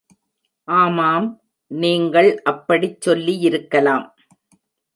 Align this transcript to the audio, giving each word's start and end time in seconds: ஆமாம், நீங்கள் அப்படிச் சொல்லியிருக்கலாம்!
ஆமாம், 0.67 1.27
நீங்கள் 1.71 2.29
அப்படிச் 2.43 2.99
சொல்லியிருக்கலாம்! 3.01 4.07